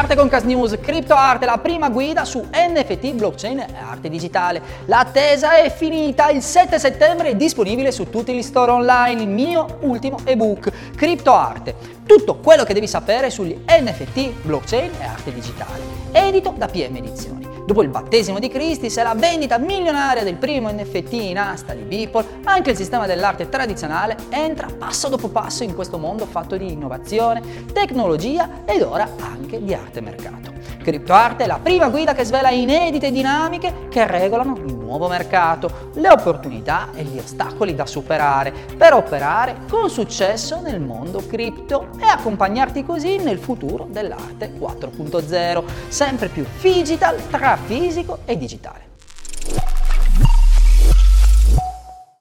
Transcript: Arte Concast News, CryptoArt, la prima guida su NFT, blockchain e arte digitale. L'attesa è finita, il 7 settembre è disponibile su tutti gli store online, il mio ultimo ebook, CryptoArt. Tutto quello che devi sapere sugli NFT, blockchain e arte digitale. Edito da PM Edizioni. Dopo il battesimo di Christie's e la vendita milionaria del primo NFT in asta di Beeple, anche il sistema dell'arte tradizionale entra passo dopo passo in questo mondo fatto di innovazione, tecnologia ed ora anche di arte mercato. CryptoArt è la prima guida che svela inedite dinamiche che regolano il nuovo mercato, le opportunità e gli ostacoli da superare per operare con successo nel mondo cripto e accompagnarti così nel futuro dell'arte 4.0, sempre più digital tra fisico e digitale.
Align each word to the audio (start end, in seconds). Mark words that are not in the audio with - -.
Arte 0.00 0.16
Concast 0.16 0.46
News, 0.46 0.78
CryptoArt, 0.80 1.44
la 1.44 1.58
prima 1.58 1.90
guida 1.90 2.24
su 2.24 2.42
NFT, 2.50 3.12
blockchain 3.12 3.58
e 3.58 3.66
arte 3.86 4.08
digitale. 4.08 4.62
L'attesa 4.86 5.56
è 5.58 5.70
finita, 5.70 6.30
il 6.30 6.40
7 6.40 6.78
settembre 6.78 7.28
è 7.28 7.36
disponibile 7.36 7.92
su 7.92 8.08
tutti 8.08 8.32
gli 8.32 8.40
store 8.40 8.70
online, 8.70 9.20
il 9.20 9.28
mio 9.28 9.76
ultimo 9.80 10.20
ebook, 10.24 10.72
CryptoArt. 10.96 11.74
Tutto 12.06 12.36
quello 12.36 12.64
che 12.64 12.72
devi 12.72 12.86
sapere 12.86 13.28
sugli 13.28 13.54
NFT, 13.66 14.30
blockchain 14.40 14.90
e 14.98 15.04
arte 15.04 15.34
digitale. 15.34 15.82
Edito 16.12 16.54
da 16.56 16.66
PM 16.66 16.96
Edizioni. 16.96 17.49
Dopo 17.70 17.84
il 17.84 17.88
battesimo 17.88 18.40
di 18.40 18.48
Christie's 18.48 18.96
e 18.96 19.04
la 19.04 19.14
vendita 19.14 19.56
milionaria 19.56 20.24
del 20.24 20.34
primo 20.34 20.72
NFT 20.72 21.12
in 21.12 21.38
asta 21.38 21.72
di 21.72 21.82
Beeple, 21.82 22.40
anche 22.42 22.70
il 22.70 22.76
sistema 22.76 23.06
dell'arte 23.06 23.48
tradizionale 23.48 24.16
entra 24.28 24.66
passo 24.76 25.06
dopo 25.06 25.28
passo 25.28 25.62
in 25.62 25.76
questo 25.76 25.96
mondo 25.96 26.26
fatto 26.26 26.56
di 26.56 26.72
innovazione, 26.72 27.40
tecnologia 27.72 28.64
ed 28.64 28.82
ora 28.82 29.08
anche 29.20 29.62
di 29.62 29.72
arte 29.72 30.00
mercato. 30.00 30.49
CryptoArt 30.82 31.42
è 31.42 31.46
la 31.46 31.58
prima 31.62 31.88
guida 31.88 32.14
che 32.14 32.24
svela 32.24 32.50
inedite 32.50 33.10
dinamiche 33.10 33.88
che 33.88 34.06
regolano 34.06 34.56
il 34.56 34.74
nuovo 34.74 35.08
mercato, 35.08 35.90
le 35.94 36.10
opportunità 36.10 36.88
e 36.94 37.02
gli 37.02 37.18
ostacoli 37.18 37.74
da 37.74 37.86
superare 37.86 38.52
per 38.76 38.94
operare 38.94 39.58
con 39.68 39.88
successo 39.88 40.60
nel 40.60 40.80
mondo 40.80 41.24
cripto 41.26 41.88
e 41.98 42.04
accompagnarti 42.04 42.84
così 42.84 43.16
nel 43.18 43.38
futuro 43.38 43.86
dell'arte 43.90 44.52
4.0, 44.58 45.64
sempre 45.88 46.28
più 46.28 46.44
digital 46.60 47.16
tra 47.28 47.56
fisico 47.56 48.18
e 48.24 48.36
digitale. 48.36 48.89